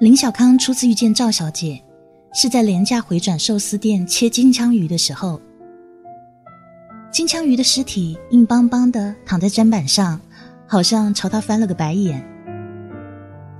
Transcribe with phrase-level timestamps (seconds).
[0.00, 1.78] 林小康初次遇见赵小姐，
[2.32, 5.38] 是在廉价回转寿司店切金枪鱼的时候。
[7.12, 10.18] 金枪鱼的尸体硬邦邦的躺在砧板上，
[10.66, 12.26] 好像朝他翻了个白眼。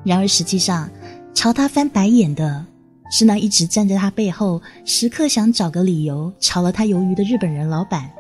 [0.03, 0.89] 然而实际上，
[1.35, 2.65] 朝他翻白眼的
[3.11, 8.11] 是那一直站在他背后，时刻想找个理由炒了他鱿鱼的日本人老板。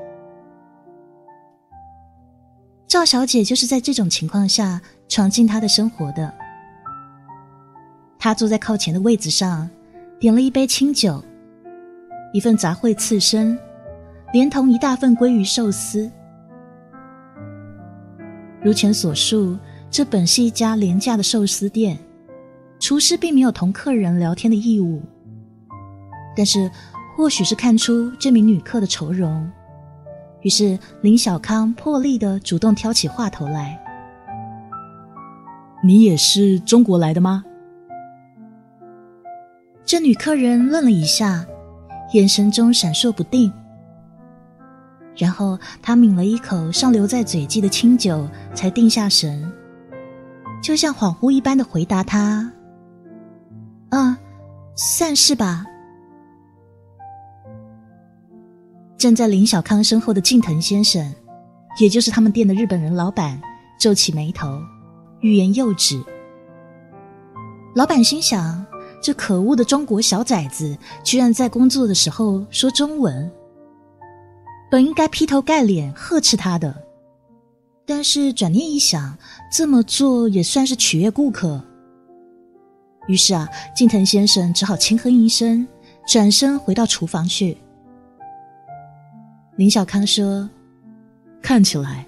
[2.86, 4.78] 赵小姐就是在这种情况下
[5.08, 6.30] 闯进他的生活的。
[8.20, 9.68] 他坐在靠前的位子上，
[10.20, 11.24] 点了一杯清酒，
[12.32, 13.58] 一份杂烩刺身。
[14.32, 16.08] 连同一大份鲑鱼寿司。
[18.62, 19.58] 如前所述，
[19.90, 21.98] 这本是一家廉价的寿司店，
[22.78, 25.02] 厨师并没有同客人聊天的义务。
[26.36, 26.70] 但是，
[27.16, 29.50] 或许是看出这名女客的愁容，
[30.42, 33.76] 于是林小康破例的主动挑起话头来
[35.82, 37.44] ：“你也是中国来的吗？”
[39.84, 41.44] 这女客人愣了一下，
[42.12, 43.52] 眼神中闪烁不定。
[45.16, 49.52] 然后她抿了一口尚留在嘴际的清酒，才定下神，
[50.62, 52.50] 就像恍惚一般的回答他
[53.90, 54.16] ：“啊，
[54.76, 55.64] 算是吧。”
[58.96, 61.12] 站在林小康身后的近藤先生，
[61.78, 63.40] 也就是他们店的日本人老板，
[63.78, 64.60] 皱起眉头，
[65.20, 66.00] 欲言又止。
[67.74, 68.64] 老板心想：
[69.00, 73.30] 这可恶的中国小崽子，居然在工作的时候说中文。
[74.70, 76.74] 本应该劈头盖脸呵斥他的，
[77.84, 79.16] 但是转念一想，
[79.50, 81.60] 这么做也算是取悦顾客。
[83.08, 85.66] 于是啊，近藤先生只好轻哼一声，
[86.06, 87.56] 转身回到厨房去。
[89.56, 90.48] 林小康说
[91.42, 92.06] ：“看起来，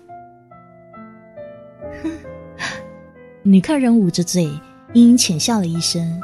[2.03, 2.11] 哼。”
[3.43, 4.45] 女客人捂着嘴，
[4.93, 6.23] 阴阴浅笑了一声：“，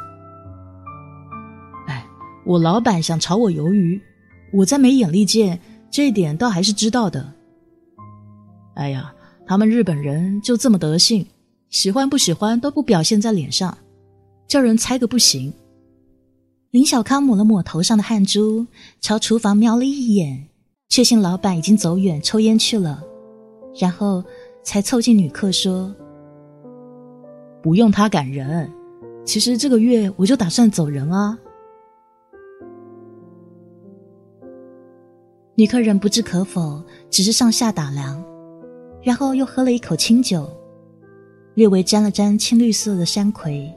[2.49, 4.01] 我老板想炒我鱿鱼，
[4.55, 5.61] 我再没眼力见。”
[5.91, 7.33] 这一点倒还是知道的。
[8.75, 9.11] 哎呀，
[9.47, 11.27] 他们日本人就这么德性，
[11.71, 13.77] 喜欢不喜欢都不表现在脸上，
[14.47, 15.53] 叫人猜个不行。
[16.71, 18.67] 林小康抹了抹头上的汗珠，
[19.01, 20.47] 朝厨房瞄了一眼，
[20.91, 23.03] 确信老板已经走远抽烟去了，
[23.81, 24.23] 然后
[24.63, 25.95] 才凑近女客说
[27.63, 28.71] ：“不用他赶人，
[29.25, 31.39] 其实这个月我就打算走人啊。”
[35.59, 36.81] 女客人不置可否，
[37.11, 38.25] 只是上下打量，
[39.03, 40.49] 然后又喝了一口清酒，
[41.55, 43.69] 略微沾了沾青绿色的山葵，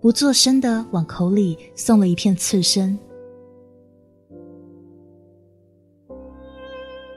[0.00, 2.98] 不作声的往口里送了一片刺身。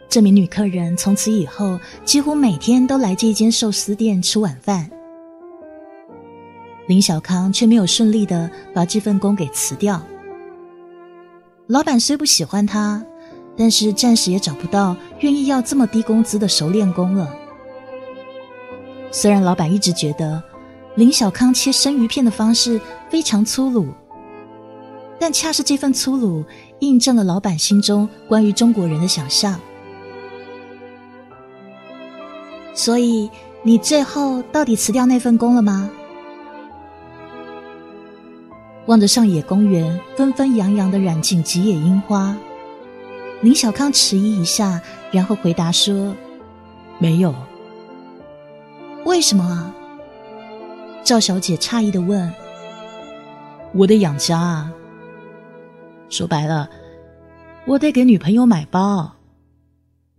[0.08, 4.88] 这名女客人从此以后几乎每天都来这一间寿司店吃晚饭，
[6.86, 10.00] 林小康却没有顺利的把这份工给辞掉。
[11.66, 13.04] 老板虽不喜欢他。
[13.60, 17.30] 但是暂时也找不到愿意要这么低工资的熟练工了。
[19.12, 20.42] 虽然老板一直觉得
[20.96, 23.88] 林小康切生鱼片的方式非常粗鲁，
[25.20, 26.46] 但恰是这份粗鲁
[26.80, 29.60] 印证了老板心中关于中国人的想象。
[32.74, 33.30] 所以，
[33.62, 35.90] 你最后到底辞掉那份工了吗？
[38.86, 42.38] 望着上野公园纷纷扬扬的染尽吉野樱花。
[43.42, 46.14] 林小康迟疑一下，然后回答说
[47.00, 47.34] ：“没有。”
[49.06, 49.74] 为什么啊？
[51.06, 52.32] 赵小姐诧异的问。
[53.74, 54.74] “我得养家啊。
[56.10, 56.70] 说白了，
[57.66, 59.10] 我得给女朋友买包。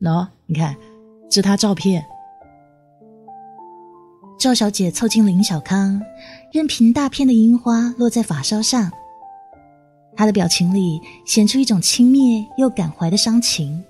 [0.00, 0.74] 喏，你看，
[1.30, 2.02] 这她照片。”
[4.38, 6.00] 赵小姐凑近林小康，
[6.50, 8.90] 任凭大片的樱花落在发梢上。
[10.20, 13.82] 他的表情里显出一种轻蔑又感怀的伤情。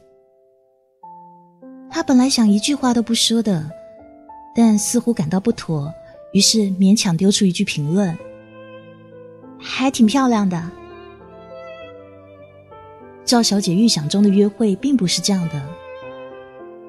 [1.90, 3.68] 他本来想一句话都不说的，
[4.54, 5.92] 但似乎感到不妥，
[6.32, 8.16] 于是勉强丢出一句评论
[9.58, 10.70] ：“还挺漂亮的。”
[13.26, 15.60] 赵小姐预想中的约会并不是这样的。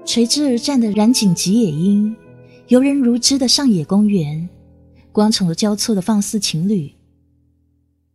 [0.06, 2.16] 垂枝而站的染井吉野樱，
[2.68, 4.48] 游人如织的上野公园，
[5.12, 6.94] 光宠交错的放肆情侣。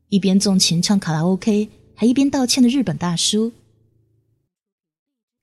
[0.08, 3.50] 一边纵情唱卡拉 OK，还一边道歉的日本大叔，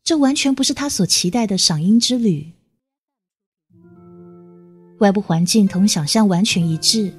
[0.06, 2.52] 这完全不是他所期待的赏樱之旅。
[5.00, 7.14] 外部环境同想象完全一致，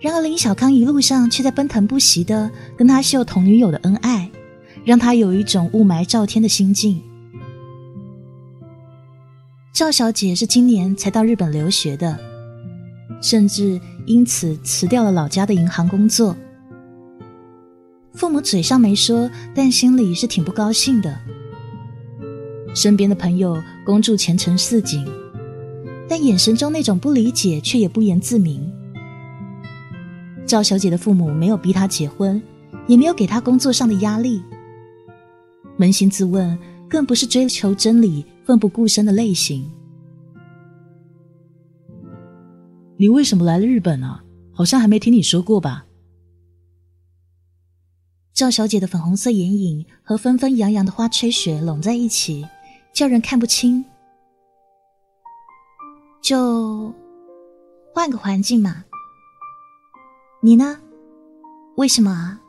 [0.00, 4.30] 然而林小康一路上却在奔腾不息的跟他秀同女友的恩爱，
[4.86, 7.02] 让他有一种雾霾罩天的心境。
[9.74, 12.18] 赵小姐是今年才到日本留学的，
[13.20, 13.78] 甚至。
[14.08, 16.34] 因此辞掉了老家的银行工作。
[18.14, 21.14] 父母嘴上没说，但心里是挺不高兴的。
[22.74, 25.06] 身边的朋友恭祝前程似锦，
[26.08, 28.72] 但眼神中那种不理解却也不言自明。
[30.46, 32.40] 赵小姐的父母没有逼她结婚，
[32.86, 34.42] 也没有给她工作上的压力。
[35.78, 36.58] 扪心自问，
[36.88, 39.70] 更不是追求真理、奋不顾身的类型。
[43.00, 44.24] 你为什么来了日本啊？
[44.52, 45.86] 好像还没听你说过吧？
[48.34, 52.44] 赵小姐的粉红色眼影和纷纷扬扬的花吹雪拢在一起，
[52.92, 53.84] 叫人看不清。
[56.20, 56.92] 就
[57.94, 58.84] 换个环境嘛。
[60.40, 60.80] 你呢？
[61.76, 62.40] 为什么啊？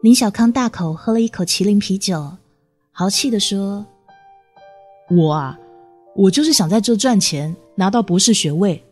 [0.00, 2.38] 林小康大口喝了一口麒麟啤酒，
[2.90, 3.84] 豪气的说
[5.14, 5.58] ：“我啊，
[6.16, 8.84] 我就是想在这赚钱，拿到博士学位，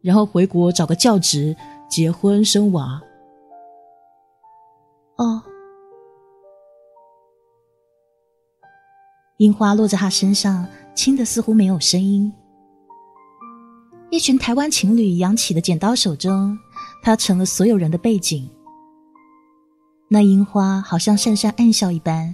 [0.00, 1.56] 然后回国找个教职，
[1.90, 3.02] 结婚生娃。”
[5.18, 5.42] 哦，
[9.38, 12.32] 樱花落在他身上，轻的似乎没有声音。
[14.10, 16.56] 一群台湾情侣扬起的剪刀手中，
[17.02, 18.48] 他成了所有人的背景。
[20.08, 22.32] 那樱花好像讪讪暗笑一般，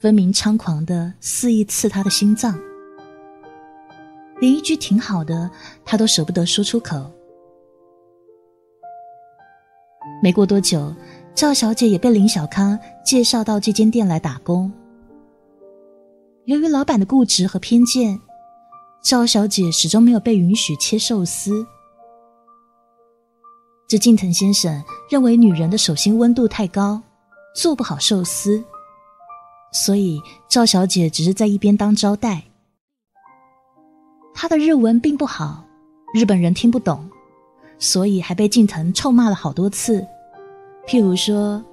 [0.00, 2.58] 分明猖狂的肆意刺他的心脏，
[4.40, 5.50] 连一句挺好的
[5.84, 7.10] 他都舍不得说出口。
[10.22, 10.94] 没过多久，
[11.34, 14.72] 赵小姐也被林小康介绍到这间店来打工。
[16.44, 18.20] 由于老板的固执和偏见，
[19.02, 21.66] 赵小姐始终没有被允许切寿司。
[23.88, 27.02] 这近藤先生认为女人的手心温度太高。
[27.54, 28.62] 做不好寿司，
[29.72, 32.42] 所以赵小姐只是在一边当招待。
[34.38, 35.64] 她的日文并不好，
[36.12, 37.08] 日本人听不懂，
[37.78, 40.06] 所以还被近藤臭骂了好多次。
[40.86, 41.64] 譬如说，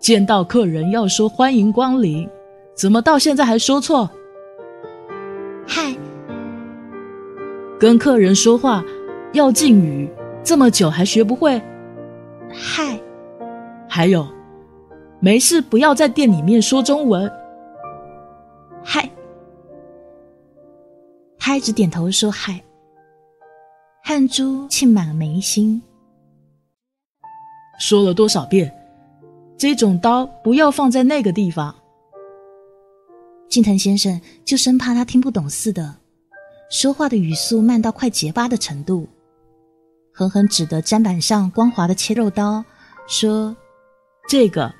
[0.00, 2.28] 见到客人要说欢迎光临，
[2.74, 4.10] 怎么到现在还说错？
[5.64, 5.96] 嗨，
[7.78, 8.84] 跟客人说话
[9.32, 10.10] 要敬语，
[10.42, 11.62] 这么久还学不会？
[12.52, 12.98] 嗨，
[13.88, 14.26] 还有。
[15.20, 17.30] 没事，不要在店里面说中文。
[18.82, 19.08] 嗨，
[21.48, 22.62] 他一直点头说嗨。
[24.04, 25.80] 汗珠沁满了眉心。
[27.80, 28.70] 说了多少遍，
[29.56, 31.74] 这种刀不要放在那个地方。
[33.48, 35.96] 近藤先生就生怕他听不懂似的，
[36.70, 39.08] 说话的语速慢到快结巴的程度，
[40.12, 42.62] 狠狠指着砧板上光滑的切肉刀，
[43.06, 43.56] 说
[44.28, 44.70] ：“这个。”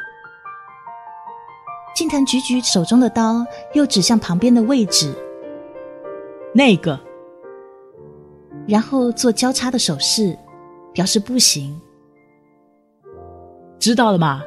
[1.97, 5.17] 近藤举举手中的刀，又指向旁边的位置。
[6.55, 6.99] 那个，
[8.67, 10.37] 然后做交叉的手势，
[10.93, 11.79] 表示不行。
[13.79, 14.43] 知道了吗？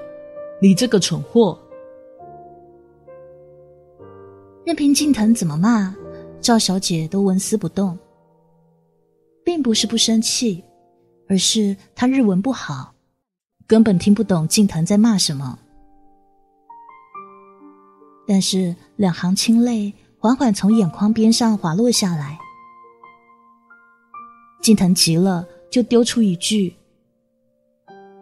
[0.62, 1.58] 你这个蠢货！
[4.66, 5.96] 任凭近藤怎么骂，
[6.40, 7.98] 赵小姐都纹丝不动，
[9.44, 10.64] 并不是不生气，
[11.28, 12.94] 而是她日文不好，
[13.66, 15.58] 根本听不懂近藤在骂什么。
[18.28, 22.38] 但是两行清泪缓缓从眼眶边上滑落下来，
[24.62, 26.76] 近藤急了，就丢出一句：“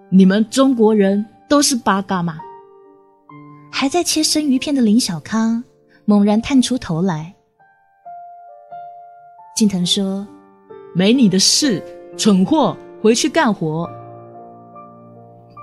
[0.10, 2.40] 你们中国人都是八嘎吗？”
[3.70, 5.62] 还在切生鱼片的林小康
[6.06, 7.36] 猛然探出头来。
[9.54, 10.26] 近藤说
[10.96, 11.84] ：“没你的事，
[12.18, 13.90] 蠢货，回去干活。”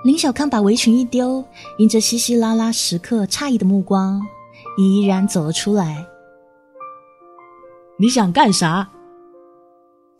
[0.05, 1.43] 林小康把围裙一丢，
[1.79, 4.21] 迎着稀稀拉拉食客诧异的目光。
[4.77, 6.05] 怡然走了出来。
[7.99, 8.87] 你想干啥？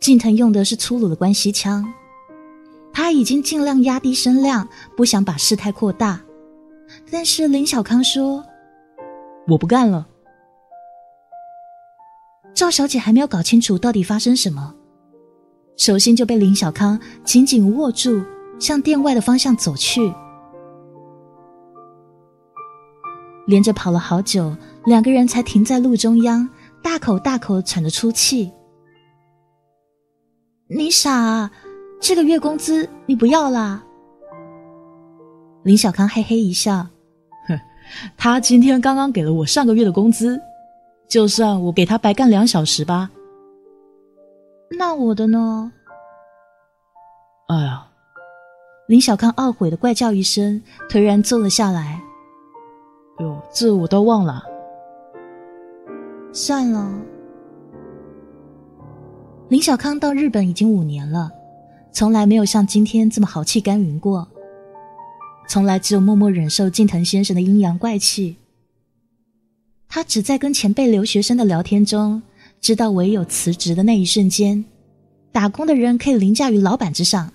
[0.00, 1.86] 近藤用的是粗鲁的关西腔，
[2.92, 6.20] 他已经尽量压低声量，不想把事态扩大。
[7.08, 8.44] 但是林小康说
[9.46, 10.08] ：“我不干了。”
[12.52, 14.74] 赵小姐还没有搞清楚到底发生什么，
[15.76, 18.20] 手心就被林小康紧紧握住，
[18.58, 20.12] 向店外的方向走去。
[23.46, 26.48] 连着跑了好久，两个人才停在路中央，
[26.82, 28.52] 大口大口喘着粗气。
[30.68, 31.50] 你傻，啊，
[32.00, 33.82] 这个月工资你不要啦？
[35.62, 36.86] 林小康嘿嘿一笑，
[37.46, 37.58] 哼，
[38.16, 40.40] 他今天刚刚给了我上个月的工资，
[41.08, 43.10] 就算我给他白干两小时吧。
[44.70, 45.72] 那我的呢？
[47.48, 47.86] 哎呀！
[48.88, 52.00] 林小康懊悔的怪叫一声，颓然坐了下来。
[53.18, 54.42] 哟，这我都忘了。
[56.32, 57.00] 算了。
[59.48, 61.30] 林小康到日本已经五年了，
[61.90, 64.28] 从来没有像今天这么豪气干云过。
[65.48, 68.36] 从来只有默默忍受近藤先生的阴阳怪气。
[69.88, 72.22] 他只在跟前辈留学生的聊天中，
[72.60, 74.62] 知道唯有辞职的那一瞬间，
[75.32, 77.32] 打工的人可以凌驾于老板之上，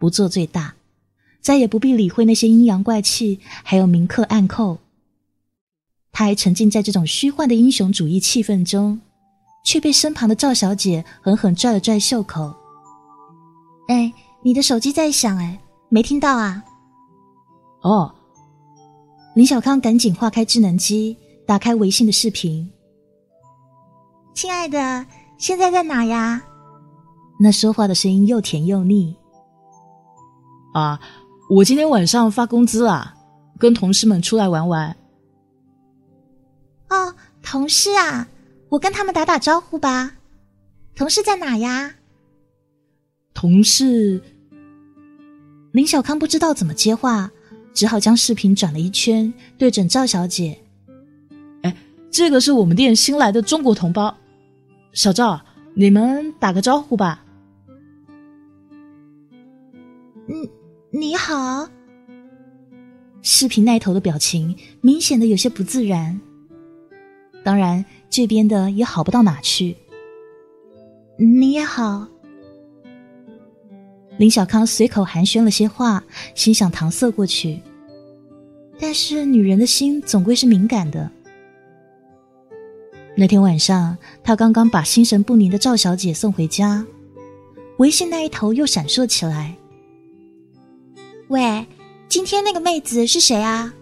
[0.00, 0.74] 不做最大，
[1.40, 4.78] 再也不必理会那些阴阳怪气，还有明克暗扣。
[6.16, 8.98] 他还沉浸在这种虚幻的英雄主义气氛中。
[9.66, 12.54] 却被身旁的赵小姐狠狠拽了拽袖口。
[13.88, 16.62] 哎，你的手机在响，哎，没听到啊？
[17.82, 18.14] 哦，
[19.34, 22.70] 林小康赶紧划开智能机，打开微信的视频。
[24.34, 25.04] 亲爱的，
[25.36, 26.40] 现在在哪呀？
[27.40, 29.16] 那说话的声音又甜又腻。
[30.74, 31.00] 啊，
[31.50, 33.14] 我今天晚上发工资了，
[33.58, 34.96] 跟同事们出来玩玩。
[37.46, 38.28] 哦，同事啊。
[38.68, 40.16] 我跟他们打打招呼吧，
[40.96, 41.94] 同事在哪呀？
[43.32, 44.20] 同事
[45.70, 47.30] 林小康不知道怎么接话，
[47.72, 50.58] 只好将视频转了一圈，对准赵小姐
[51.62, 51.76] ：“哎，
[52.10, 54.16] 这个是我们店新来的中国同胞，
[54.92, 55.40] 小赵，
[55.74, 57.24] 你们打个招呼吧。
[60.28, 60.48] ”“嗯，
[60.90, 61.68] 你好。”
[63.22, 66.20] 视频那头的表情明显的有些不自然，
[67.46, 67.84] 当然。
[68.08, 69.76] 这边的也好不到哪去。
[71.18, 72.06] 你也好，
[74.16, 76.02] 林小康随口寒暄了些话，
[76.34, 77.60] 心想搪塞过去。
[78.78, 81.10] 但是女人的心总归是敏感的。
[83.16, 86.86] 那天晚上，他刚刚把心神不宁的赵小姐送回家，
[87.78, 89.54] 微信那一头又闪烁起来。
[91.28, 91.66] 喂，
[92.08, 93.74] 今天那个妹子是谁啊？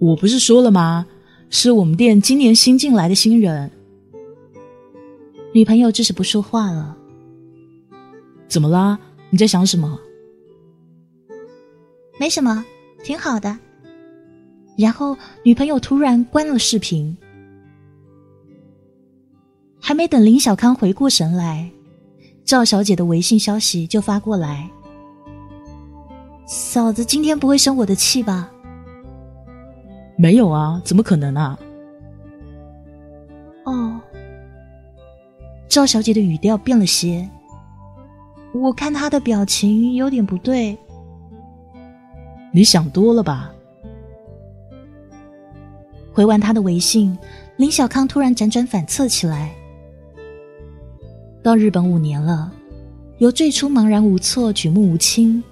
[0.00, 1.06] 我不是说了吗？
[1.56, 3.70] 是我们店今年新进来的新人，
[5.52, 6.96] 女朋友这是不说话了。
[8.48, 8.98] 怎么啦？
[9.30, 9.96] 你在想什么？
[12.18, 12.64] 没什么，
[13.04, 13.56] 挺好的。
[14.76, 17.16] 然后女朋友突然关了视频，
[19.78, 21.70] 还没等林小康回过神来，
[22.44, 24.68] 赵小姐的微信消息就发过来
[26.48, 28.50] ：“嫂子今天不会生我的气吧？”
[30.16, 31.58] 没有啊，怎么可能啊？
[33.64, 34.00] 哦，
[35.68, 37.28] 赵小姐的语调变了些，
[38.52, 40.76] 我看她的表情有点不对。
[42.52, 43.50] 你想多了吧？
[46.12, 47.18] 回完他的微信，
[47.56, 49.52] 林小康突然辗转反侧起来。
[51.42, 52.52] 到日本五年了，
[53.18, 55.42] 由最初茫然无措、举目无亲，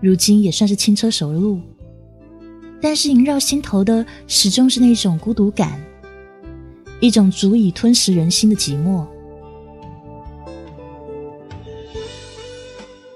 [0.00, 1.60] 如今也算是轻车熟路。
[2.80, 5.82] 但是萦绕心头的始终是那种孤独感，
[7.00, 9.04] 一种足以吞噬人心的寂寞。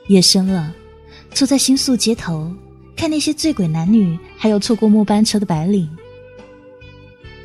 [0.09, 0.75] 夜深了，
[1.33, 2.53] 坐在新宿街头，
[2.97, 5.89] 看那些醉鬼男女，还有错过末班车的白领。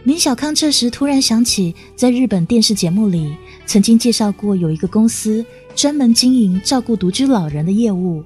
[0.04, 5.46] 林小康这时突然想起，在日本电视节目里曾经介绍过，有一个公司
[5.76, 8.24] 专门经营照顾独居老人的业务。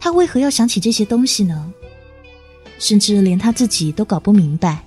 [0.00, 1.72] 他为何要想起这些东西呢？
[2.78, 4.82] 甚至连他自己都搞不明白。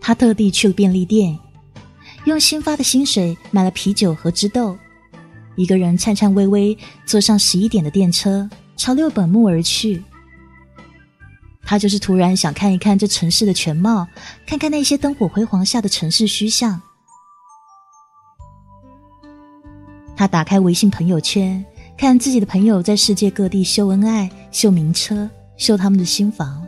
[0.00, 1.38] 他特地去了便利店，
[2.24, 4.76] 用新发的薪水买了啤酒和汁豆，
[5.54, 6.76] 一个人颤颤巍巍
[7.06, 10.02] 坐上十一点的电车，朝六本木而去。
[11.62, 14.06] 他就是突然想看一看这城市的全貌，
[14.44, 16.82] 看看那些灯火辉煌下的城市虚像。
[20.16, 21.64] 他打开微信朋友圈。
[21.96, 26.66] 看自己的朋友在世界各地秀恩爱、秀名车、秀他们的新房，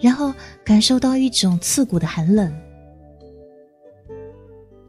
[0.00, 0.32] 然后
[0.64, 2.52] 感受到一种刺骨的寒冷。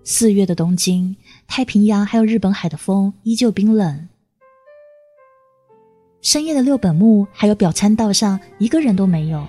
[0.04, 1.16] 四月的东京、
[1.48, 4.08] 太平洋还有日本海的风依旧冰冷。
[6.22, 9.46] 深夜的六本木还有表参道上一个人都没有。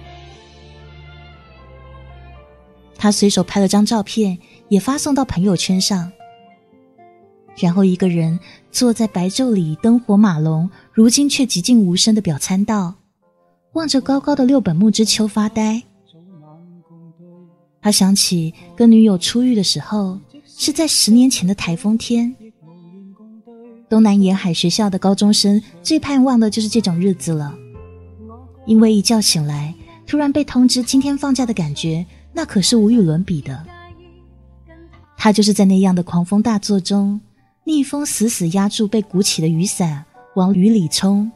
[2.97, 6.13] 他随手拍了张照片，也发送到朋友圈上。
[7.57, 8.39] 然后一个人
[8.71, 12.95] 坐在白昼里灯火马龙，如今却寂静无声的表参道，
[13.73, 15.83] 望着高高的六本木之丘发呆。
[17.83, 22.35] 他想起跟女友初遇的时候，是在十年前的台风天。
[23.89, 27.55] 东南沿海学校的高中生最盼望的就是这种日子了，
[28.67, 29.75] 因为一觉醒来，
[30.07, 33.67] 突然被通知今天放假的感觉，那可是无与伦比的。
[35.17, 37.21] 他就是在那样的狂风大作中。
[37.65, 41.31] 逆风死死压住被鼓起的雨伞，往雨里冲，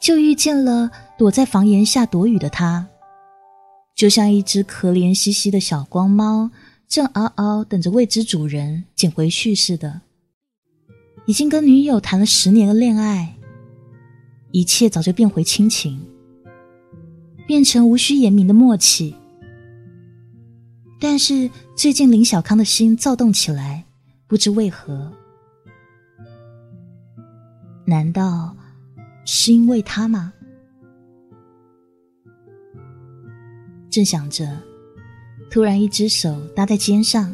[0.00, 2.88] 就遇见了躲在房檐下躲雨的他。
[3.94, 6.50] 就像一只可怜兮兮的小光猫，
[6.88, 10.00] 正嗷嗷等着未知主人捡回去似的。
[11.26, 13.36] 已经跟女友谈了十年的恋爱，
[14.50, 16.04] 一切早就变回亲情，
[17.46, 19.14] 变成无需言明的默契。
[21.00, 23.84] 但是最近林小康的心躁动起来，
[24.32, 25.12] 不知为何。
[27.84, 28.56] 难道
[29.26, 30.32] 是因为他吗？
[33.90, 34.58] 正想着，
[35.50, 37.30] 突然一只手搭在肩上，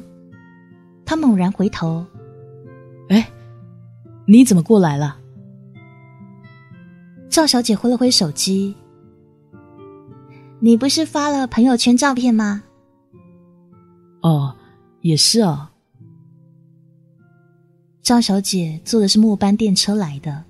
[1.04, 2.04] 他猛然回头
[3.10, 3.30] ：“哎，
[4.26, 5.20] 你怎么过来了？”
[7.30, 8.74] 赵小姐挥了挥手机
[10.58, 12.64] ：“你不是发了朋友圈照片吗
[14.22, 14.52] ？”“哦，
[15.02, 15.68] 也是哦。”
[18.08, 20.42] 赵小姐坐的是末班电车来的。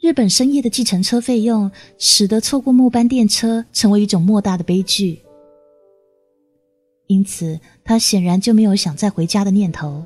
[0.00, 5.20] 日本深夜的计程车费用，使得错过末班电车成为一种莫大的悲剧。
[7.06, 10.02] 因此，她显然就没有想再回家的念头。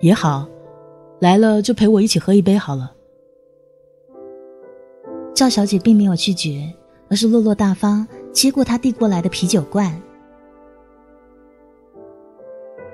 [0.00, 0.48] 也好，
[1.18, 2.94] 来了就陪我一起喝一杯好了。
[5.34, 6.72] 赵小姐并没有拒绝，
[7.10, 10.00] 而是落落大方接过他递过来的啤酒罐。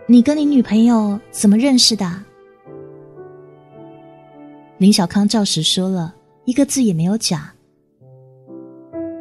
[0.07, 2.07] 你跟你女朋友怎么认识的？
[4.77, 7.55] 林小康照实说了一个字也没有假。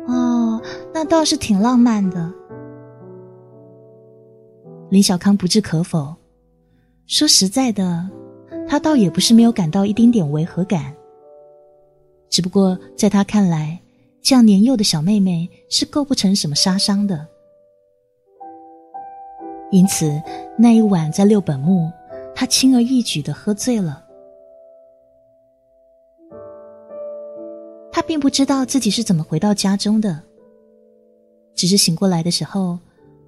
[0.07, 0.61] 哦，
[0.93, 2.29] 那倒是挺浪漫的。
[4.89, 6.13] 林小康不置可否。
[7.07, 8.09] 说实在的，
[8.67, 10.93] 他倒也不是没有感到一丁点违和感。
[12.29, 13.79] 只不过在他看来，
[14.21, 17.25] 这样年幼的小妹妹是构不成什么杀伤的。
[19.73, 20.21] 因此
[20.55, 21.91] 那一晚在六本木，
[22.35, 24.05] 他轻而易举的喝醉了。
[27.91, 30.21] 他并不知道自己是怎么回到家中的，
[31.55, 32.77] 只是醒过来的时候，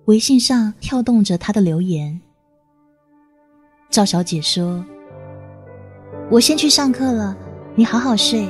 [0.05, 2.21] 微信上跳动着他的留言。
[3.89, 4.85] 赵小姐说
[6.29, 7.35] ：“我先去上课了，
[7.73, 8.47] 你好好睡。”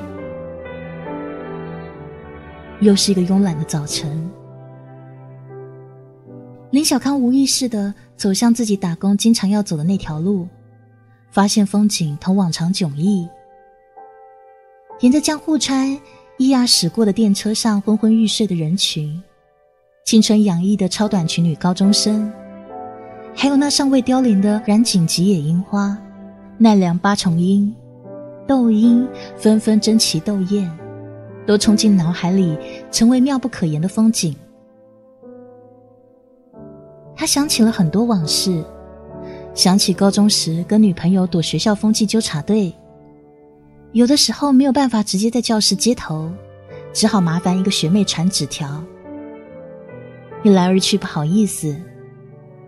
[2.81, 4.29] 又是一个慵懒的早晨，
[6.71, 10.47] 林小康无意识的走向自己打工经常要走的那条路，
[11.31, 13.27] 发现风景同往常迥异。
[14.99, 15.97] 沿着江户川，
[16.37, 19.21] 咿呀驶过的电车上，昏昏欲睡的人群，
[20.05, 22.31] 青春洋溢的超短裙女高中生，
[23.33, 25.97] 还有那尚未凋零的染井吉野樱花、
[26.57, 27.73] 奈良八重樱、
[28.47, 30.69] 斗樱，纷纷争奇斗艳，
[31.45, 32.57] 都冲进脑海里，
[32.91, 34.35] 成为妙不可言的风景。
[37.15, 38.63] 他想起了很多往事，
[39.53, 42.73] 想起高中时跟女朋友躲学校风气纠察队。
[43.93, 46.29] 有的时候没有办法直接在教室接头，
[46.93, 48.83] 只好麻烦一个学妹传纸条。
[50.43, 51.75] 一来二去不好意思，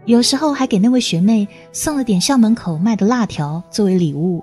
[0.05, 4.41] 有时候还给那位学妹送了点校门口卖的辣条作为礼物。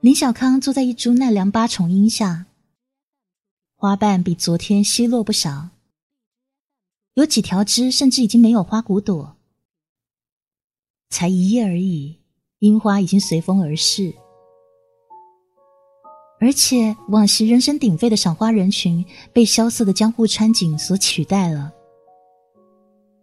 [0.00, 2.44] 林小康坐在一株奈良八重樱下，
[3.76, 5.68] 花瓣比昨天稀落不少，
[7.14, 9.36] 有几条枝甚至已经没有花骨朵，
[11.10, 12.18] 才一夜而已。
[12.58, 14.12] 樱花已经随风而逝，
[16.40, 21.70] 而且往昔人声鼎沸的赏花人群被萧瑟的江户川景所取代了。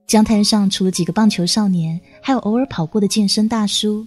[0.07, 4.05] 江滩上除了几个棒球少年，还有偶尔跑过的健身大叔，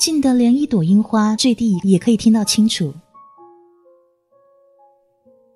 [0.00, 2.92] 近得连一朵樱花坠地也可以听到清楚。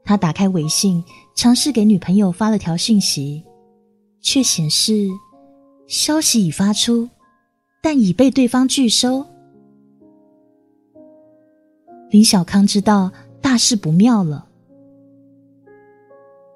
[0.06, 3.42] 他打开微信，尝试给女朋友发了条讯息，
[4.22, 5.08] 却显示
[5.86, 7.06] 消息已发出。
[7.82, 9.24] 但已被对方拒收。
[12.10, 14.48] 林小康知道大事不妙了。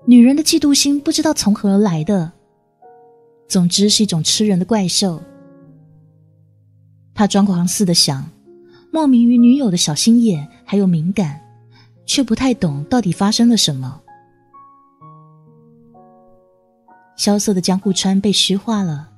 [0.07, 2.33] 女人的嫉妒心不知道从何而来的，
[3.47, 5.23] 总之是一种吃人的怪兽。
[7.15, 8.29] 他抓狂似的想，
[8.91, 11.41] 莫名与女友的小心眼还有敏感，
[12.13, 14.01] 却不太懂到底发生了什么。
[17.17, 19.09] 萧瑟的江户川被虚化了。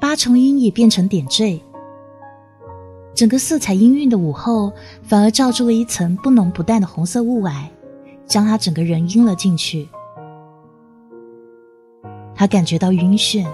[0.00, 1.62] 八重樱也变成点缀，
[3.14, 4.72] 整个色彩氤氲的午后，
[5.04, 7.68] 反而罩住了一层不浓不淡的红色雾霭，
[8.26, 9.88] 将他整个人阴了进去。
[12.34, 13.46] 他感觉到晕眩。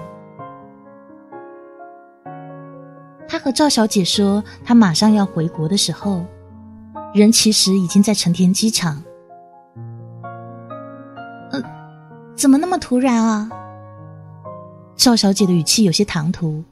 [3.27, 6.25] 他和赵小姐说他马上要回国的时候，
[7.13, 9.01] 人其实已经在成田机场。
[11.51, 11.61] 呃，
[12.35, 13.49] 怎么那么突然啊？
[14.95, 16.63] 赵小姐的语气有些唐突。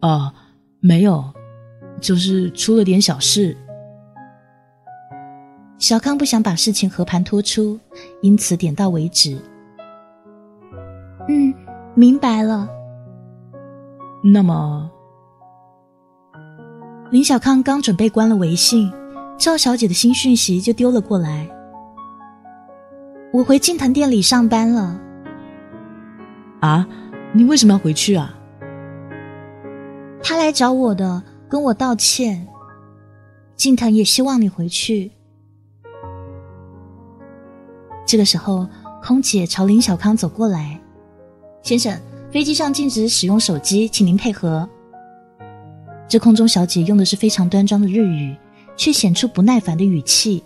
[0.00, 0.32] 啊，
[0.80, 1.24] 没有，
[2.00, 3.56] 就是出了点小事。
[5.78, 7.78] 小康不想把事情和盘托出，
[8.22, 9.36] 因此点到为止。
[11.28, 11.52] 嗯，
[11.94, 12.68] 明白了。
[14.22, 14.88] 那么，
[17.10, 18.90] 林小康刚准备关了微信，
[19.36, 21.48] 赵小姐的新讯息就丢了过来。
[23.32, 25.00] 我回金腾店里上班了。
[26.60, 26.86] 啊，
[27.32, 28.34] 你为什么要回去啊？
[30.22, 32.46] 他来找我的，跟我道歉。
[33.56, 35.12] 静腾也希望你回去。
[38.06, 38.66] 这个时候，
[39.02, 40.80] 空姐朝林小康走过来
[41.62, 44.68] ：“先生，飞机上禁止使用手机，请您配合。”
[46.08, 48.36] 这空中小姐用的是非常端庄的日语，
[48.76, 50.42] 却显出不耐烦的语气。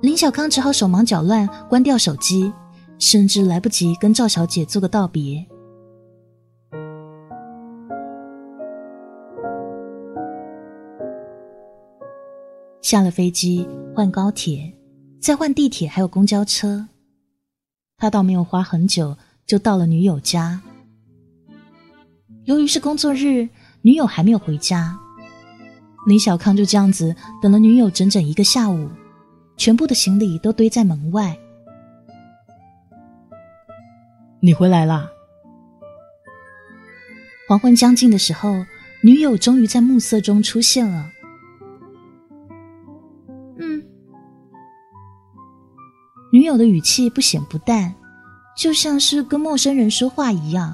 [0.00, 2.52] 林小康只好手忙脚乱关掉手机，
[2.98, 5.44] 甚至来不及跟赵小姐做个道别。
[12.80, 14.72] 下了飞机，换高铁，
[15.20, 16.88] 再换地铁，还有公交车，
[17.98, 20.62] 他倒没有花很久就到了女友家。
[22.44, 23.46] 由于是工作日，
[23.82, 24.98] 女友还没有回家，
[26.08, 28.88] 林小康就这样子等了女友整整一个下午。
[29.58, 31.36] 全部的行李都堆在门外。
[34.40, 35.10] 你回来啦！
[37.48, 38.64] 黄昏将近的时候，
[39.02, 41.10] 女友终于在暮色中出现了。
[43.58, 43.82] 嗯，
[46.30, 47.92] 女友的语气不显不淡，
[48.56, 50.72] 就像是跟陌生人说话一样。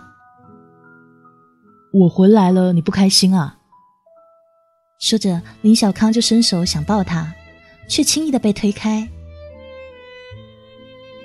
[1.90, 3.56] 我回来了，你不开心啊？
[5.04, 7.30] 说着，林小康就伸手想抱她。
[7.86, 9.06] 却轻易的被推开。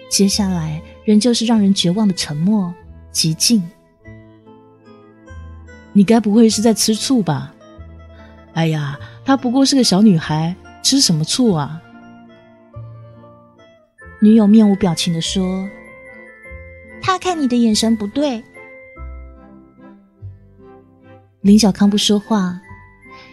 [0.10, 2.74] 接下来，仍旧是让人绝望的沉默、
[3.14, 3.64] 寂静。
[5.94, 7.54] 你该不会是在吃醋吧？
[8.56, 11.82] 哎呀，她不过是个小女孩，吃什么醋啊？
[14.22, 15.66] 女友面无表情的说
[17.02, 18.44] ：“他看你的眼神不对。”
[21.40, 22.60] 林小康不说话。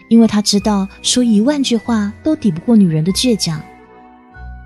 [0.09, 3.61] 因为他知道说一万句话都抵不过女人的倔强，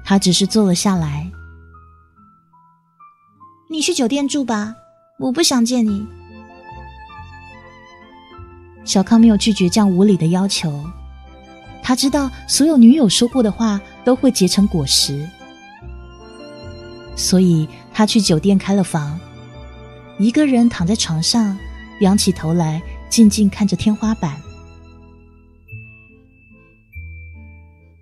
[0.03, 1.29] 他只是坐了下来。
[3.69, 4.75] 你去酒店住吧，
[5.17, 6.05] 我不想见你。
[8.83, 10.83] 小康没有拒绝这样无理的要求，
[11.81, 15.29] 他知道所有女友说过的话都会结成果实，
[17.15, 19.19] 所以他去酒店开了房，
[20.17, 21.57] 一个人躺在床上，
[22.01, 24.40] 仰起头来，静静看着天花板。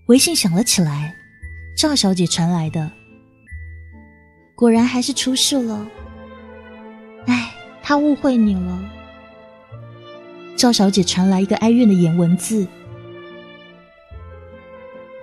[0.10, 1.16] 微信响了起来，
[1.78, 2.92] 赵小姐传来的。
[4.56, 5.88] 果然还是出事了。
[7.28, 8.84] 哎，他误会你了。
[10.58, 12.68] 赵小姐传来一个哀怨的言文字。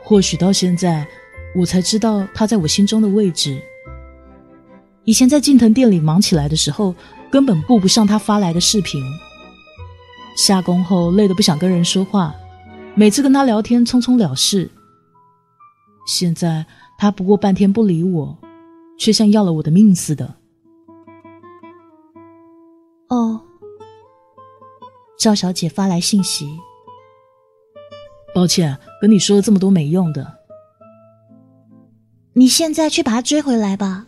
[0.04, 1.04] 或许到现在，
[1.56, 3.60] 我才知道他在我心中的位置。
[5.02, 6.94] 以前在近藤店里忙起来的时候，
[7.28, 9.02] 根本顾不上他发来的视频。
[10.36, 12.32] 下工后累得不想跟人说话，
[12.94, 14.70] 每次跟他聊天匆匆了事。
[16.06, 16.64] 现在
[16.96, 18.38] 他不过半天不理我，
[18.98, 20.36] 却像要了我的命似的。
[23.08, 23.40] 哦，
[25.18, 26.48] 赵小姐发来信息。
[28.34, 30.38] 抱歉，跟你说了这么多没用的。
[32.34, 34.06] 你现在去把他追回来吧。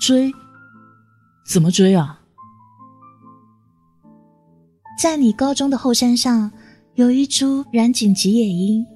[0.00, 0.32] 追？
[1.46, 2.20] 怎么追啊？
[5.00, 6.50] 在你高中的后山上
[6.94, 8.86] 有一株染井吉野樱。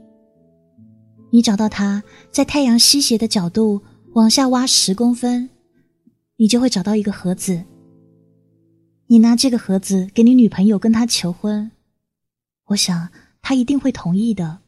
[1.31, 3.83] 你找到它，在太阳西斜的角度
[4.15, 5.51] 往下挖十公分，
[6.37, 7.65] 你就会找到一个盒子。
[9.09, 11.71] 你拿这个盒子给你女朋友跟她求婚，
[12.67, 13.09] 我想
[13.43, 14.61] 她一定会同意的。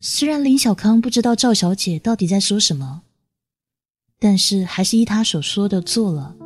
[0.00, 3.02] 虽然林小康不知道赵小姐到底在说什么，
[4.20, 6.36] 但是还是依她所说的做了。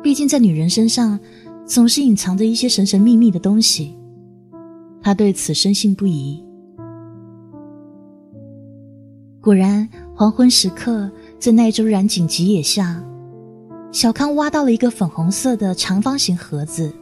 [0.00, 1.18] 毕竟在女人身上，
[1.66, 3.97] 总是隐藏着一些神神秘秘的东西。
[5.02, 6.42] 他对此深信不疑。
[9.40, 13.02] 果然，黄昏时刻，在那株染井吉野下，
[13.92, 16.92] 小康挖到了一个粉红色的长方形盒子。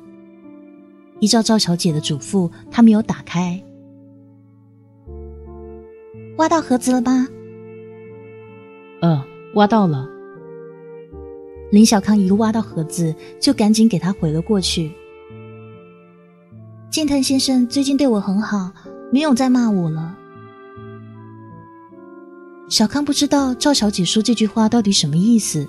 [1.19, 3.61] 依照赵小姐的嘱咐，他没有打开。
[6.37, 7.27] 挖到盒子了吗？
[9.01, 10.07] 呃，挖到了。
[11.73, 14.93] 林小康一挖到盒子，就赶紧给他回了过去。
[16.91, 18.73] 近藤先生最近对我很好，
[19.13, 20.17] 没有再骂我了。
[22.69, 25.69] 小康不知道赵小姐说这句话到底什么意思，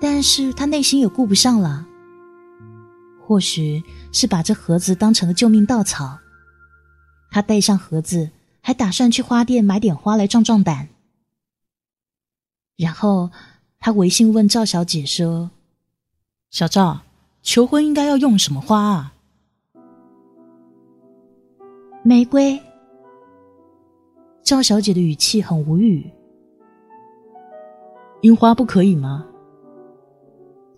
[0.00, 1.86] 但是他内心也顾不上了。
[3.20, 6.18] 或许是把这盒子当成了救命稻草。
[7.30, 10.88] 他带上盒子，还打算去花店买点花来壮壮胆。
[12.76, 13.30] 然后
[13.80, 15.50] 他微信问赵小姐说
[16.50, 17.00] ：“小赵，
[17.42, 19.11] 求婚应该要用什么花啊？”
[22.04, 22.60] 玫瑰。
[24.42, 26.04] 赵小姐的语气很无语。
[28.22, 29.24] 樱花不可以吗？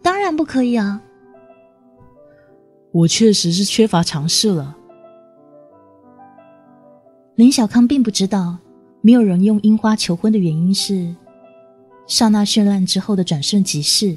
[0.02, 1.00] 当然不可以啊！
[2.92, 4.76] 我确实是缺乏尝试了。
[7.36, 8.58] 林小康并不知道，
[9.00, 11.14] 没有人用樱花求婚的原因是，
[12.06, 14.14] 刹那绚烂之后的转瞬即逝。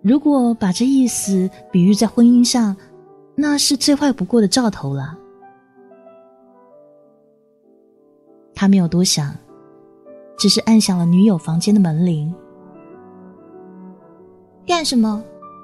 [0.00, 2.76] 如果把这意思比喻在婚姻上，
[3.34, 5.18] 那是最坏不过的兆头了。
[8.54, 9.34] 他没有多想，
[10.38, 12.32] 只是按响了女友房间的门铃。
[14.66, 15.22] 干什么？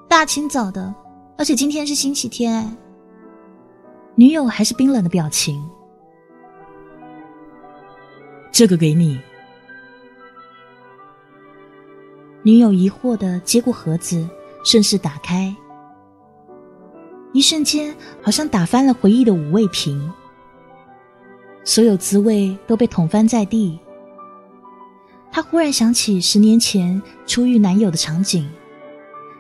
[0.09, 0.93] 大清早的，
[1.39, 2.77] 而且今天是星期天。
[4.17, 5.65] 女友还是冰冷的表情。
[8.51, 9.19] 这个给你。
[12.43, 14.29] 女友疑惑的接过盒子，
[14.65, 15.55] 顺势打开，
[17.33, 20.13] 一瞬间好像打翻了回忆的五味瓶，
[21.65, 23.79] 所有滋味都被捅翻在地。
[25.31, 28.49] 她忽然想起十年前初遇男友的场景，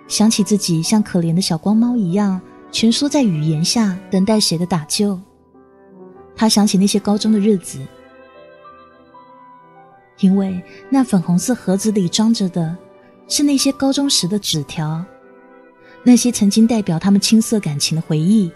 [0.07, 5.19] 想起自己像可怜的小光猫一样蜷缩在语言下等待谁的打救。
[6.37, 7.81] 她想起那些高中的日子。
[10.21, 12.77] 因为那粉红色盒子里装着的，
[13.27, 15.03] 是那些高中时的纸条，
[16.05, 18.53] 那些曾经代表他们青涩感情的回忆。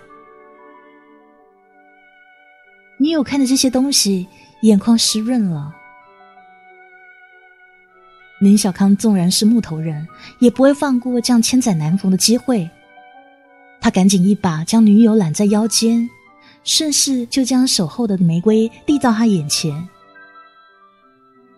[3.04, 4.26] 女友看着这些东西，
[4.62, 5.74] 眼眶湿润了。
[8.38, 12.66] 林小康纵然是木头人，也不会放过这样千载难逢的机会。
[13.78, 16.08] 他赶紧一把将女友揽在腰间，
[16.64, 19.86] 顺势就将手后的玫瑰递到他眼前。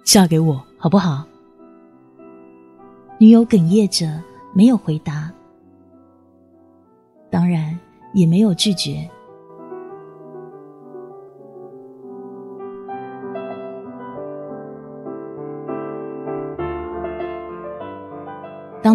[0.02, 1.24] 嫁给我好不好？
[3.18, 4.20] 女友哽咽着，
[4.52, 5.30] 没有回答，
[7.30, 7.78] 当然
[8.14, 9.09] 也没有拒绝。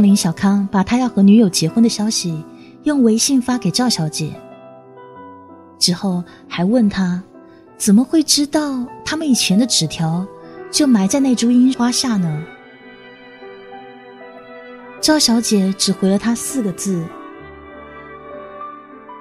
[0.02, 2.44] 林小康把他要和女友结婚的消息
[2.84, 4.34] 用微信发给赵小姐
[5.78, 7.22] 之后，还问他
[7.78, 10.26] 怎么会知道他们以前的纸条。
[10.72, 12.42] 就埋在那株樱花下呢。
[15.02, 17.06] 赵小姐只回了他四个字：“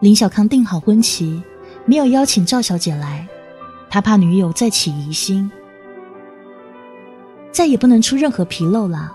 [0.00, 1.40] 林小康定好婚期，
[1.84, 3.24] 没有邀请赵小姐来，
[3.90, 5.50] 他怕女友再起疑心，
[7.50, 9.12] 再也不能出任何纰漏了。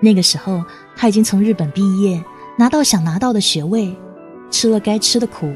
[0.00, 2.24] 那个时候，他已经从日本毕业。
[2.58, 3.94] 拿到想拿到的学位，
[4.50, 5.52] 吃了该吃的苦，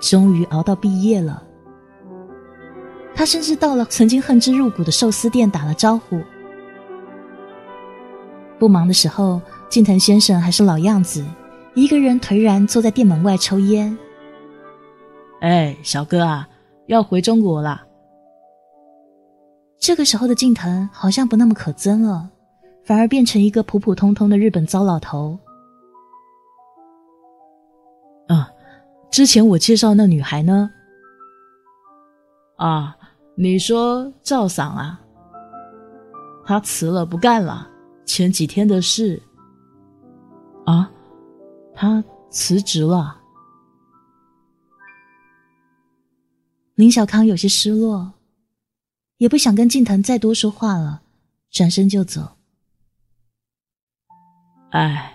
[0.00, 1.42] 终于熬到毕业了。
[3.14, 6.22] 他甚至到了曾经恨之入骨的寿司店打了招呼。
[8.58, 11.22] 不忙的时候，近藤先生还是老样子，
[11.74, 13.98] 一个人颓然坐在店门外抽烟。
[15.42, 16.48] 哎，小哥啊，
[16.86, 17.82] 要回中国了。
[19.78, 22.30] 这个时候的近藤好像不那么可憎了。
[22.84, 25.38] 反而变成一个普普通通的日本糟老头。
[28.26, 28.50] 啊，
[29.10, 30.68] 之前我介绍那女孩呢？
[32.56, 32.96] 啊，
[33.36, 35.00] 你说赵桑啊？
[36.44, 37.68] 他辞了，不干了。
[38.04, 39.20] 前几天的事。
[40.66, 40.90] 啊，
[41.74, 43.21] 他辞职了。
[46.82, 48.12] 林小康有些失落，
[49.18, 51.00] 也不想跟静藤再多说话了，
[51.48, 52.36] 转身就走。
[54.70, 55.14] 哎，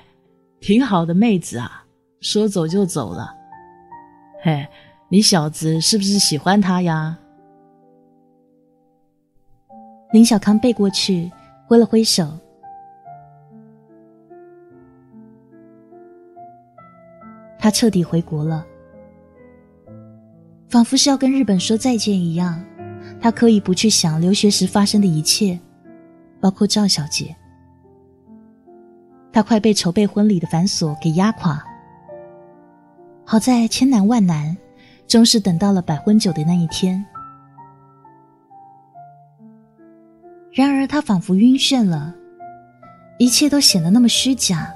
[0.62, 1.86] 挺好的妹子啊，
[2.22, 3.36] 说走就走了。
[4.42, 4.66] 嘿，
[5.10, 7.20] 你小子是不是喜欢她呀？
[10.14, 11.30] 林小康背过去，
[11.68, 12.32] 挥了挥手。
[17.60, 18.66] 他彻底回国了，
[20.70, 22.64] 仿佛是要跟日本说再见一样。
[23.20, 25.60] 他刻意不去想留学时发生的一切，
[26.40, 27.36] 包括赵小姐。
[29.32, 31.64] 他快被筹备婚礼的繁琐给压垮，
[33.26, 34.56] 好在千难万难，
[35.08, 37.04] 终是等到了摆婚酒的那一天。
[40.52, 42.14] 然而他仿佛晕眩了，
[43.18, 44.72] 一切都显得那么虚假，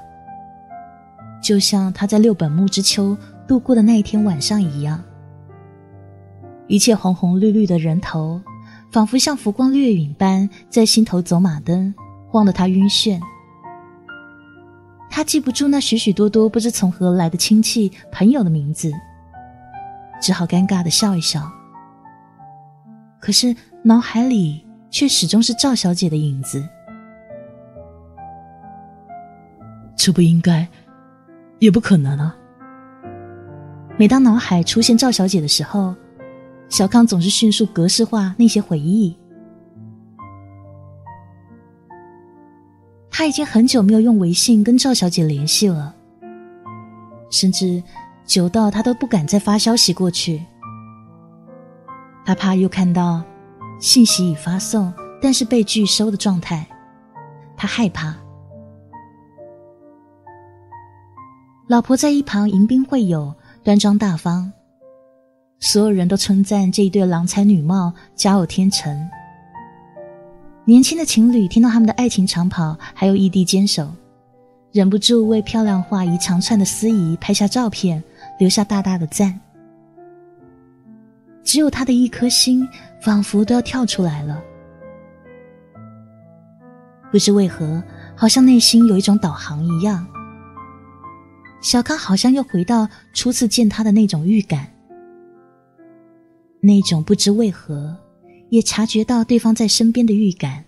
[1.42, 5.02] 就像他在六本木之秋度过的那一天晚上一样。
[6.72, 8.40] 一切红红绿绿的人头，
[8.90, 11.94] 仿佛像浮光掠影般在心头走马灯，
[12.26, 13.20] 晃得他晕眩。
[15.10, 18.90] 他记不住那许许多多不知从何来的亲戚朋友的名字，
[20.18, 21.46] 只好尴尬的笑一笑。
[23.20, 26.66] 可是脑海里却始终是赵小姐的影子。
[29.94, 30.66] 这不应该，
[31.58, 32.34] 也不可能啊！
[33.98, 35.94] 每当脑海出现赵小姐的时候，
[36.72, 39.14] 小康总是迅速格式化那些回忆。
[43.10, 45.94] 他已经很久没有用微信跟赵小姐联系了，
[47.30, 47.82] 甚至
[48.24, 50.42] 久到他都不敢再发消息过去。
[52.24, 53.22] 他怕又看到
[53.78, 56.66] 信息已发送，但是被拒收的状态，
[57.54, 58.16] 他害怕。
[61.68, 64.50] 老婆在一旁迎宾会友，端庄大方，
[65.64, 69.08] 所有人都称赞这一对郎才女貌，佳偶天成。
[70.64, 73.88] 年轻的情侣听到他们的爱情长跑，还有异地坚守，
[74.72, 78.02] 忍不住为漂亮话一长串的司仪拍下照片，
[78.40, 79.38] 留下大大的赞。
[81.44, 82.68] 只有他的一颗心，
[83.00, 84.42] 仿佛都要跳出来了。
[87.12, 87.80] 不知为何，
[88.16, 90.04] 好像内心有一种导航一样。
[91.60, 94.66] 小康好像又回到初次见他的那种预感，
[96.64, 97.96] 那种不知为何
[98.48, 100.64] 也察觉到对方在身边的预感，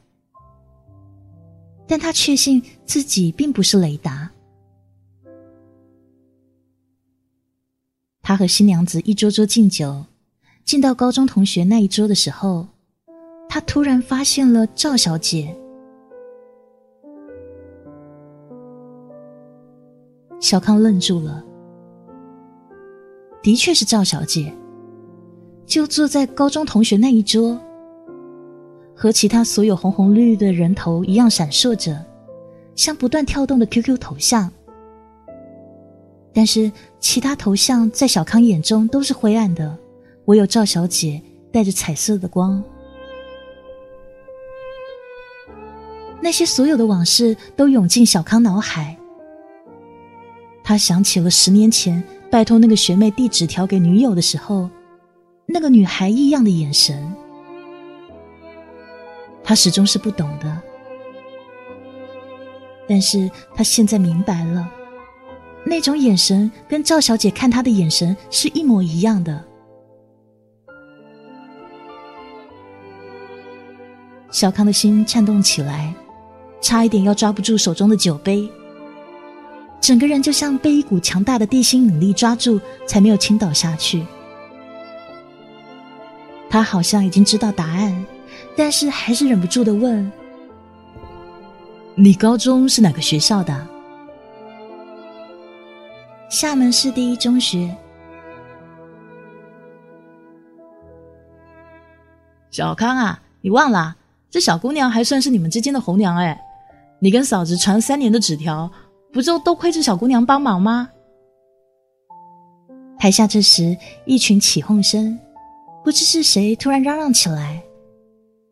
[1.87, 4.28] 但他确信自己并不是雷达。
[8.22, 10.04] 他和新娘子一桌桌敬酒，
[10.64, 12.66] 敬到高中同学那一桌的时候，
[13.48, 15.57] 他突然发现了赵小姐。
[20.40, 21.44] 小康愣住了，
[23.42, 24.52] 的确是赵小姐，
[25.66, 27.59] 就坐在高中同学那一桌，
[28.94, 32.05] 和其他所有红红绿绿的人头一样闪烁着，
[32.77, 34.50] 像不断跳动的 QQ 头像。
[36.33, 39.77] 但是其他头像在小康眼中都是灰暗的，
[40.27, 41.22] 唯有赵小姐
[41.53, 42.62] 带着彩色的光。
[46.20, 48.96] 那些所有的往事都涌进小康脑海。
[50.64, 54.68] 他想起了十年前拜托那个学妹递纸条给女友的时候，
[55.46, 57.14] 那个女孩异样的眼神。
[59.42, 60.62] 他始终是不懂的，
[62.88, 64.66] 但是他现在明白了，
[65.66, 69.44] 那种眼神跟赵小姐看他的眼神是一模一样的。
[74.30, 75.94] 小康的心颤动起来，
[76.61, 78.50] 差一点要抓不住手中的酒杯。
[79.78, 84.04] 整个人就像被一股强大的地心引力抓住，才没有倾倒下去。
[86.54, 88.06] 他好像已经知道答案，
[88.56, 90.08] 但是还是忍不住的问
[91.98, 93.66] ：“你高中是哪个学校的？”
[96.30, 97.76] 厦门市第一中学。
[102.52, 103.96] 小康啊，你忘了？
[104.30, 106.40] 这小姑娘还算是你们之间的红娘哎，
[107.00, 108.70] 你跟嫂子传三年的纸条。
[109.12, 110.88] 不就都亏着小姑娘帮忙吗？
[112.96, 115.18] 台下这时一群起哄声，
[115.85, 117.62] 不知是谁突然嚷嚷起来，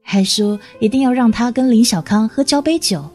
[0.02, 3.08] 还说一定要让他跟林小康喝交杯酒。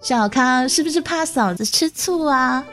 [0.00, 2.66] 小康是不是怕嫂子吃醋啊？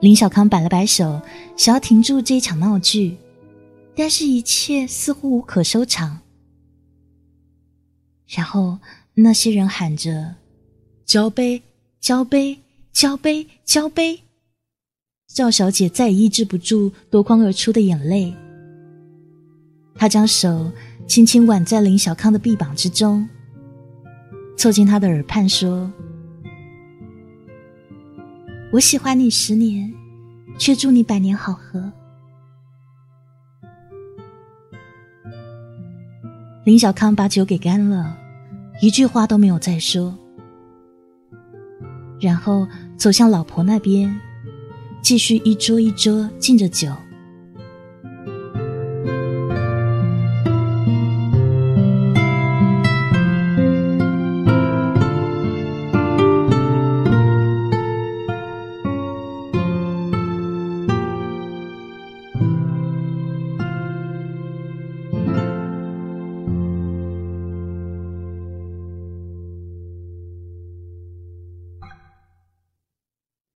[0.00, 1.20] 林小康摆了摆手，
[1.56, 3.16] 想要停住这一场闹剧，
[3.96, 6.20] 但是一切似乎无可收场。
[8.28, 8.78] 然后
[9.14, 10.36] 那些人喊着。
[11.04, 11.62] 交杯，
[12.00, 12.58] 交杯，
[12.92, 14.23] 交杯，交杯。
[15.34, 18.32] 赵小姐再也抑制不住夺眶而出的眼泪，
[19.96, 20.70] 她将手
[21.08, 23.28] 轻轻挽在林小康的臂膀之中，
[24.56, 25.92] 凑近他的耳畔说
[28.70, 29.92] ：“我喜欢你十年，
[30.56, 31.90] 却祝你百年好合。”
[36.64, 38.16] 林小康把酒给干了，
[38.80, 40.16] 一句话都没有再说。
[42.20, 44.08] 然后走向老婆那边，
[45.04, 46.88] 继续一桌一桌敬着酒。